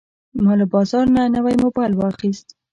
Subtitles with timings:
[0.43, 2.47] ما له بازار نه نوی موبایل واخیست.